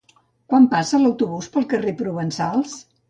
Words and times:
Quan 0.53 0.63
passa 0.71 0.99
l'autobús 1.03 1.49
pel 1.57 1.67
carrer 1.75 1.93
Provençals? 2.01 2.75